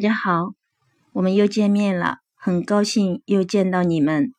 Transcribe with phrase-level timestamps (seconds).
[0.00, 0.54] 大家好，
[1.12, 4.32] 我们又见面了，很高兴又见到你们。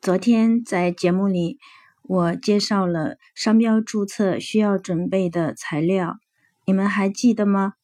[0.00, 1.58] 昨天在节目里，
[2.04, 6.16] 我介绍了商标注册需要准备的材料，
[6.64, 7.74] 你们还记得吗？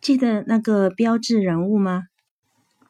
[0.00, 2.06] 记得那个标志人物吗？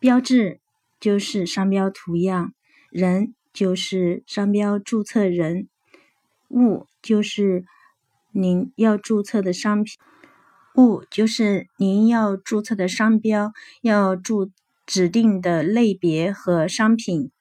[0.01, 0.63] 标志
[0.99, 2.55] 就是商标图样，
[2.91, 5.69] 人就是商标注册人，
[6.49, 7.67] 物就是
[8.33, 9.99] 您要注册的商品。
[10.79, 14.53] 物就是您要注册的商标，要注
[14.87, 17.33] 指定的类别和商品。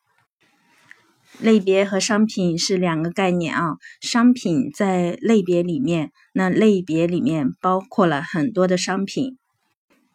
[1.40, 3.78] 类别和商品是两个概念啊。
[4.02, 9.38] 商品在类别里面，那类别里面包括了很多的商品。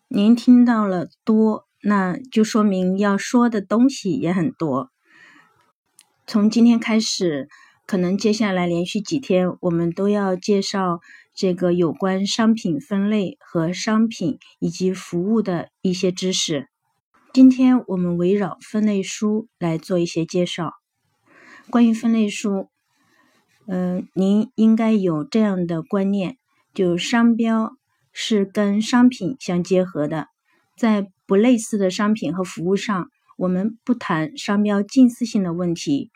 [0.09, 4.91] 您听到了多，那就说明要说的东西也很多。
[6.27, 7.49] 从今天开始，
[7.87, 10.99] 可能接下来连续几天，我们都要介绍。
[11.35, 16.69] 这个有关商品分类和商品以及服务的一些知识，
[17.33, 20.73] 今天我们围绕分类书来做一些介绍。
[21.71, 22.69] 关于分类书，
[23.66, 26.37] 嗯，您应该有这样的观念：
[26.74, 27.73] 就商标
[28.13, 30.27] 是跟商品相结合的，
[30.77, 33.09] 在不类似的商品和服务上，
[33.39, 36.11] 我们不谈商标近似性的问题。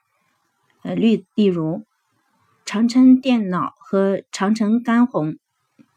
[0.83, 1.86] 呃，例例如。
[2.77, 5.38] 长城电脑和长城干红，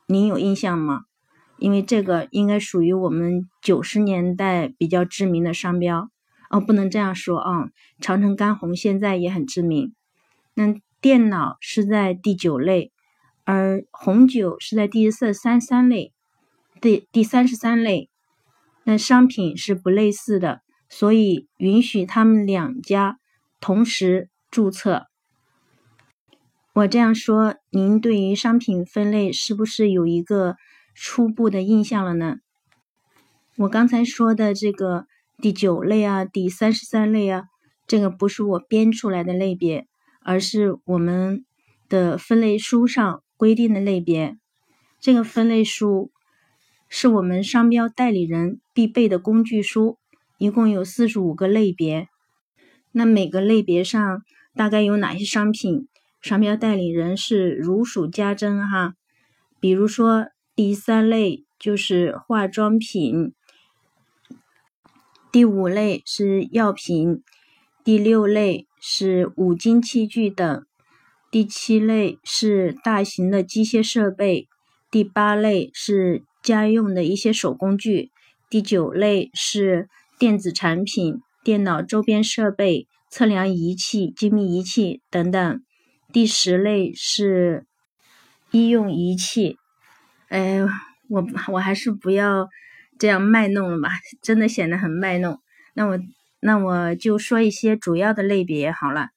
[0.08, 1.02] 您有印象吗？
[1.58, 6.10] 因为这个应该属于我们九十年代比较知名的商标
[6.50, 7.68] 哦，不能这样说啊。
[8.00, 9.94] 长城干红现在也很知名。
[10.54, 12.94] 那电脑是在第九类，
[13.44, 16.14] 而红酒是在第四三三类，
[16.80, 18.10] 第第三十三类。
[18.86, 23.20] 那商品是不类似的，所以允许他们两家
[23.60, 25.09] 同时注册。
[26.80, 30.56] 我这样说，您对于商品分类是不是有一个
[30.96, 32.38] 初步的印象了呢？
[33.58, 35.06] 我刚才说的这个
[35.42, 37.44] 第九类啊，第三十三类啊，
[37.86, 39.88] 这个不是我编出来的类别，
[40.22, 41.44] 而是我们
[41.90, 44.38] 的分类书上规定的类别。
[45.02, 46.12] 这个分类书
[46.88, 49.98] 是我们商标代理人必备的工具书，
[50.38, 52.08] 一共有四十五个类别。
[52.94, 54.22] 那每个类别上
[54.56, 55.89] 大概有哪些商品？
[56.22, 58.96] 商标代理人是如数家珍哈，
[59.60, 63.34] 比如说第三类就是化妆品，
[65.32, 67.24] 第五类是药品，
[67.86, 70.66] 第六类是五金器具等，
[71.32, 74.50] 第七类是大型的机械设备，
[74.92, 78.12] 第八类是家用的一些手工具，
[78.50, 79.88] 第九类是
[80.20, 85.64] 电子产品、电脑周边设备、测量仪器、精密仪器等等。
[86.12, 87.68] 第十类是
[88.50, 89.60] 医用仪器，
[90.30, 90.60] 哎，
[91.08, 92.50] 我我还是不要
[92.98, 95.40] 这样卖弄了吧，真的显得很卖弄。
[95.76, 96.00] 那我
[96.40, 99.10] 那我就说一些主要的类别好了，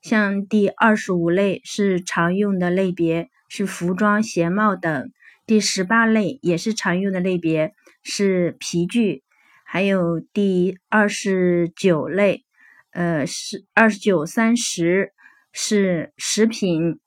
[0.00, 5.08] 像第二十五类是常用的类别，是服装、鞋帽等；
[5.44, 9.22] 第十八类也是常用的类别，是皮具；
[9.66, 12.46] 还有第二十九类，
[12.92, 15.12] 呃，是二十九、三十。
[15.60, 17.00] 是食品，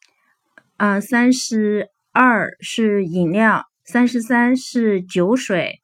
[0.75, 5.79] 啊，三十二是饮料，三十三是酒水。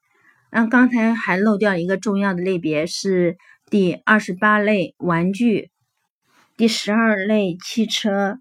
[0.51, 3.38] 那刚才还漏掉一个重要的类别，是
[3.69, 5.72] 第二十八类玩具，
[6.57, 8.39] 第十二类汽车，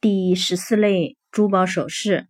[0.00, 2.28] 第十四类珠宝首饰。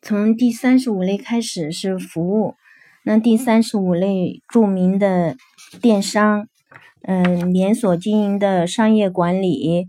[0.00, 2.54] 从第三十五类开始是服务，
[3.02, 5.36] 那第三十五类著名的
[5.82, 6.46] 电商，
[7.02, 9.88] 嗯，连锁经营的商业管理。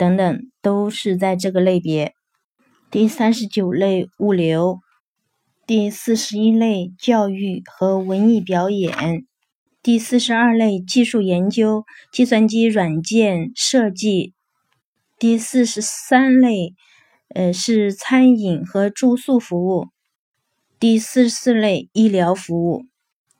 [0.00, 2.14] 等等都是在这个类别。
[2.90, 4.78] 第三十九类物流，
[5.66, 9.26] 第四十一类教育和文艺表演，
[9.82, 14.32] 第四十二类技术研究、计算机软件设计，
[15.18, 16.72] 第四十三类
[17.34, 19.88] 呃是餐饮和住宿服务，
[20.78, 22.86] 第四十四类医疗服务，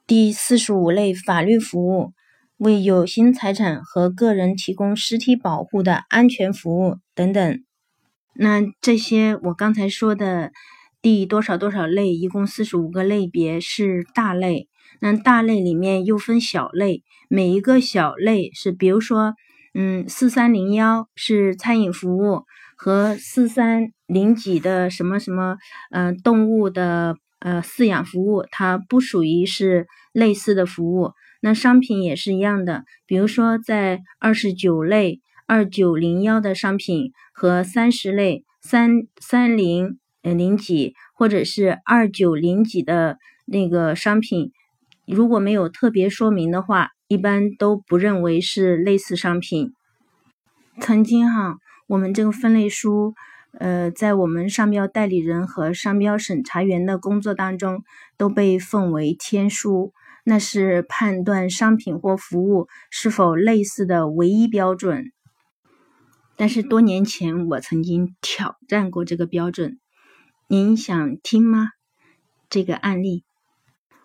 [0.07, 2.13] 第四十五类法律服务。
[2.61, 7.65] 为有形财产和个人提供实体保护的安全服务等等。
[8.35, 10.53] 那这些我刚才说的
[11.01, 14.69] 第多少多少类，一共四十五个类别是大类。
[15.01, 19.35] 那大类里面又分小类，每一个小类是，比如说，
[19.73, 22.45] 嗯，四三零幺是餐饮服务，
[22.77, 25.57] 和四三零几的什么什么，
[25.91, 31.13] 嗯，动物的呃饲养服务，它不属于是类似的服务。
[31.41, 44.53] 那商品也是一样的，比如说在二十九类二九零幺的商品和三十类三三零呃零几或者是二九零几的那个商品，
[45.07, 49.73] 如果没有特别说明的话，一般都不认为是类似商品。
[50.81, 51.57] 曾经哈，
[51.89, 53.15] 我们这个分类书，
[53.59, 57.83] 呃，在我们商标代理人和商标审查员的工作当中，
[58.17, 59.93] 都被奉为天书，
[60.31, 65.11] 那是判断商品或服务是否类似的唯一标准。
[66.37, 69.81] 但是多年前，我曾经挑战过这个标准。
[70.47, 71.71] 您想听吗？
[72.49, 73.25] 这个案例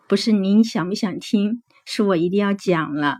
[0.08, 3.20] 不是您想不想听，是我一定要讲了。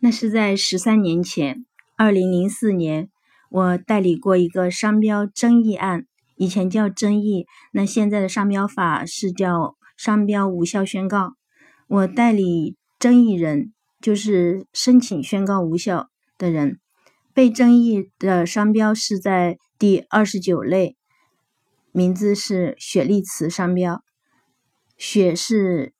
[0.00, 1.64] 那是在十三年前，
[1.96, 3.10] 二零零四年，
[3.48, 11.34] 我代理过一个商标争议案，以前叫争议，那现在的商标法是叫商标无效宣告。
[11.86, 16.08] 我代理争议人，就是申请宣告无效
[16.38, 16.80] 的人。
[17.32, 20.96] 被争议的商标是在第二十九类，
[21.92, 24.02] 名字是雪莉瓷商标。
[24.96, 25.92] 雪是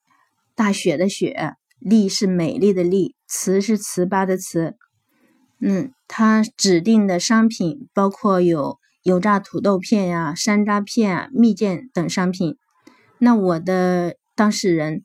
[0.54, 4.74] 大雪的雪，丽是美丽的丽，糍是糍粑的糍。
[5.58, 12.56] 嗯，它指定的商品包括有油炸土豆片呀、山楂片啊、蜜饯等商品。
[13.18, 15.04] 那我的当事人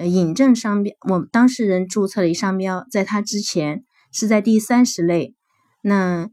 [0.00, 5.34] 呃引证商标，我们当事人注册的商标，在他之前是在第三十类。
[5.82, 6.30] 那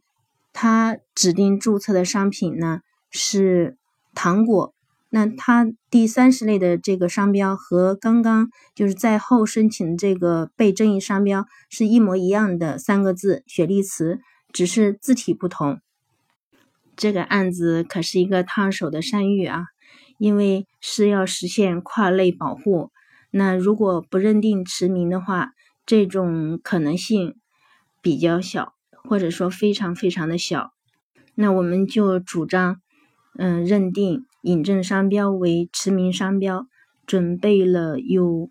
[0.53, 2.79] 他指定注册的商品呢
[3.11, 3.77] 是
[4.15, 4.73] 糖果，
[5.09, 14.19] 那他第三十类的这个商标和刚刚就是在后申请这个被争议商标是一模一样的三个字“雪莉瓷”，
[14.53, 15.81] 只是字体不同。
[16.95, 19.65] 这个案子可是一个烫手的山芋啊，
[20.17, 22.89] 因为是要实现跨类保护，
[23.37, 25.51] 那如果不认定驰名的话，
[25.85, 27.35] 这种可能性
[28.01, 28.73] 比较小。
[29.09, 30.73] 或者说非常非常的小，
[31.33, 32.81] 那我们就主张，
[33.37, 36.65] 嗯，认定引证商标为驰名商标，
[37.05, 38.49] 准备了有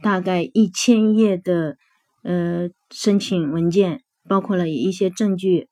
[0.00, 1.76] 大概一千页的
[2.22, 5.66] 呃申请文件，包括了一些证据。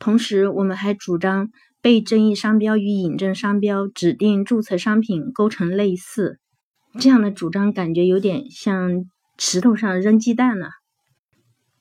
[0.00, 1.50] 同时，我们还主张
[1.80, 6.40] 被争议商标与引证商标指定注册商品构成类似，
[6.98, 9.04] 这样的主张感觉有点像
[9.38, 10.70] 石头上扔鸡蛋了。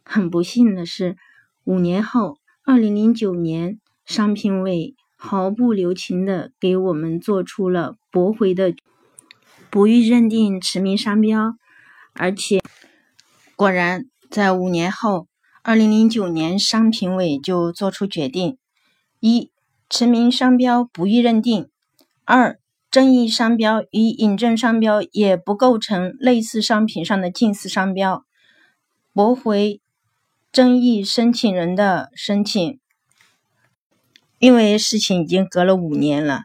[0.04, 1.18] 很不幸的是。
[1.64, 8.74] 五年后，二零零九年，商品委毫不留情的给我们做出了驳回的
[9.70, 11.54] 不予认定驰名商标，
[12.14, 12.60] 而且
[13.56, 15.28] 果然在五年后，
[15.62, 18.58] 二零零九年，商品委就做出决定：
[19.20, 19.52] 一、
[19.88, 21.66] 驰名商标不予认定；
[22.26, 22.60] 二、
[22.92, 28.26] 争议商标与引证商标也不构成类似商品上的近似商标，
[29.14, 29.82] 驳回。
[30.52, 32.78] 争议申请人的申请，
[34.38, 36.42] 因为事情已经隔了五年了，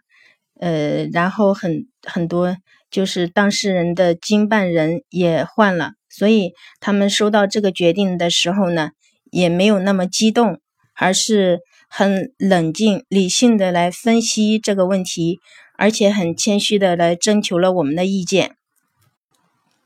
[0.60, 2.56] 呃，然后很很多
[2.88, 8.90] 就是当事人的经办人也换了，所以他们收到这个决定的时候呢，
[9.32, 10.60] 也没有那么激动，
[10.94, 11.58] 而是
[11.88, 15.40] 很冷静理性的来分析这个问题，
[15.76, 18.56] 而且很谦虚的来征求了我们的意见。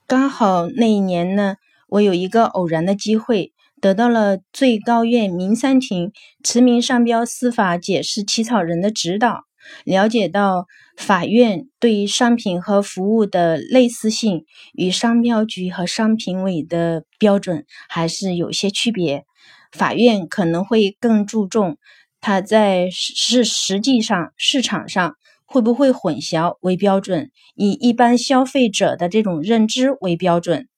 [0.06, 1.56] 刚好那一年呢，
[1.88, 3.52] 我有一个偶然的机会。
[3.82, 6.12] 得到了最高院民三庭
[6.44, 9.44] 驰名商标司法解释起草人的指导，
[9.84, 10.66] 了解到
[10.98, 14.44] 法院对商品和服务的类似性
[14.74, 19.24] 与商标局和商品委的标准还是有些区别。
[19.72, 21.78] 法院可能会更注重
[22.20, 25.16] 它在是实际上市场上
[25.52, 30.68] 会不会混淆为标准，以一般消费者的这种认知为标准。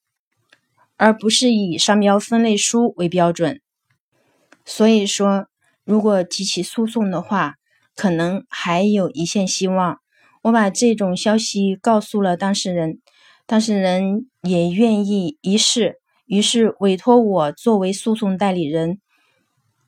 [0.96, 3.60] 而不是以商标分类书为标准，
[4.64, 5.48] 所以说，
[5.84, 7.56] 如果提起诉讼的话，
[7.94, 9.98] 可能还有一线希望。
[10.42, 13.00] 我把这种消息告诉了当事人，
[13.46, 19.00] 当事人也愿意一试，于是委托我作为诉讼代理人，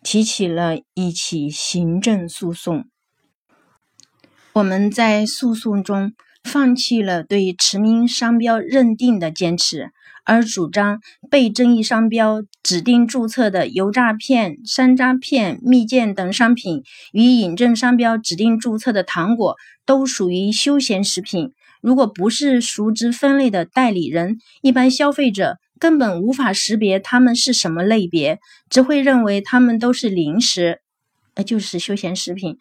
[0.03, 2.87] 提起了一起行政诉讼。
[4.54, 6.12] 我们在诉讼中
[6.44, 9.90] 放弃了对驰名商标认定的坚持。
[10.23, 21.50] 而主张被争议商标指定注册的油炸片、山楂片、蜜饯等商品，与引证商标指定注册的糖果都属于休闲食品。
[21.82, 28.38] 如果不是熟知分类的代理人，一般消费者根本无法识别它们是什么类别，
[28.70, 30.78] 只会认为它们都是零食，
[31.34, 32.56] 呃，就是休闲食品。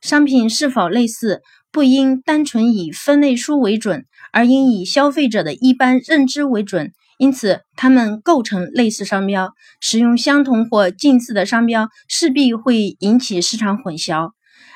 [0.00, 6.92] 商品是否类似，不应单纯以分类书为准，而应以消费者的一般认知为准。
[7.18, 14.30] 因此，它们构成类似商标，使用相同或近似的商标，势必会引起市场混淆。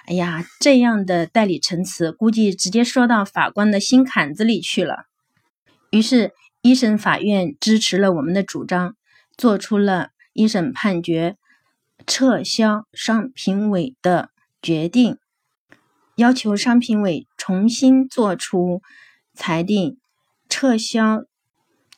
[0.07, 5.05] 哎呀，这样的代理陈词，估计直接说到法官的心坎子里去了。
[5.93, 8.97] 于是，一审法院支持了我们的主张，
[9.37, 11.37] 做出了一审判决
[12.05, 14.31] 撤销商评委的
[14.62, 15.19] 决定，
[16.16, 18.81] 要求商评委重新作出
[19.35, 19.99] 裁定，
[20.49, 21.25] 撤销。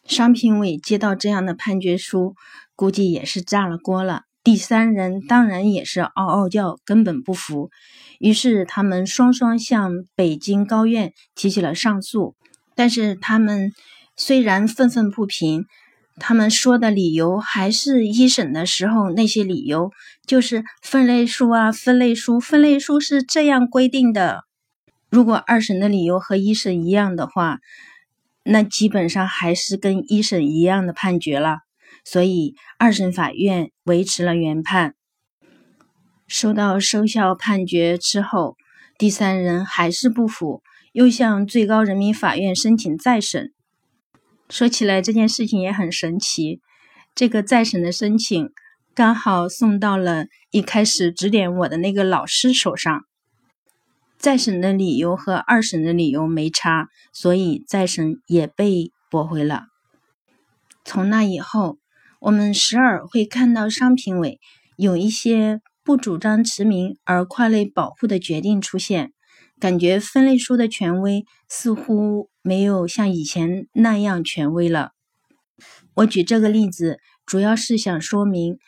[0.06, 2.34] 商评委接到这样的判决书，
[2.74, 4.22] 估计也是炸了锅了。
[4.42, 7.70] 第三人当然也是嗷嗷叫，根本不服。
[8.18, 12.34] 于是他们双双向北京高院提起了上诉。
[12.74, 13.72] 但是他们
[14.16, 15.64] 虽然愤愤不平，
[16.16, 19.90] 他们说的理由还是一审的时候那些理由，
[20.26, 24.44] 就是分类书啊，分类书，分类书是这样规定的。
[25.10, 27.58] 如果二审的理由和一审一样的话，
[28.44, 31.60] 那基本上还是跟一审一样的判决了。
[32.04, 34.94] 所以，二审法院维持了原判。
[36.26, 38.56] 收到生效判决之后，
[38.98, 43.53] 第三人还是不服，又向最高人民法院申请再审。
[44.48, 46.60] 说起来，这件事情也很神奇。
[47.14, 48.50] 这个再审的申请
[48.94, 53.04] 刚好送到了一开始指点我的那个老师手上。
[54.18, 59.64] 再审的理由和二审的理由没差，所以再审也被驳回了。
[60.84, 61.78] 从那以后。
[62.20, 64.40] 我们时而会看到商评委
[64.78, 69.12] 有一些不主张驰名而跨类保护的决定出现，
[69.60, 74.92] 感觉分类书的权威似乎没有像以前那样权威了。
[75.94, 78.58] 我举这个例子，主要是想说明，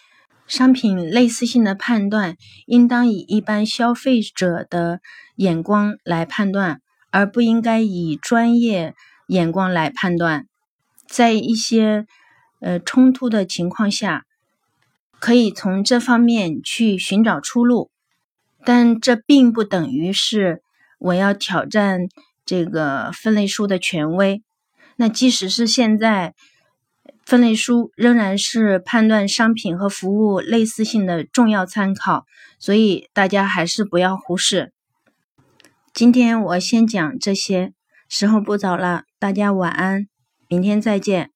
[0.47, 5.01] 商品类似性的判断应当以一般消费者的
[5.35, 6.81] 眼光来判断，
[7.11, 8.95] 而不应该以专业
[9.27, 10.47] 眼光来判断。
[11.07, 12.07] 在一些
[12.61, 14.25] 呃，冲突的情况下，
[15.21, 17.91] 可以从这方面去寻找出路，
[18.65, 20.63] 但这并不等于是
[20.99, 22.09] 我要挑战
[22.47, 24.43] 这个分类书的权威。
[24.97, 26.35] 那即使是现在，
[27.27, 32.25] 分类书仍然是判断商品和服务类似性的重要参考，
[32.59, 34.73] 所以大家还是不要忽视。
[35.93, 37.73] 今天我先讲这些，
[38.09, 40.07] 时候不早了，大家晚安，
[40.49, 41.36] 明天再见。